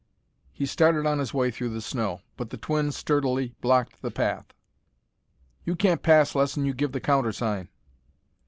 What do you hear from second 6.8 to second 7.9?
the countersign."